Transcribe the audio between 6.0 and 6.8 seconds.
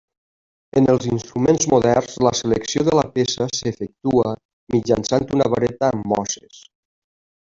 mosses.